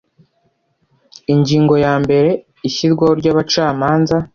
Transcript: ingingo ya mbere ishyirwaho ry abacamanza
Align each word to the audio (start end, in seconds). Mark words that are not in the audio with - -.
ingingo 1.33 1.73
ya 1.85 1.93
mbere 2.03 2.29
ishyirwaho 2.67 3.13
ry 3.19 3.27
abacamanza 3.31 4.15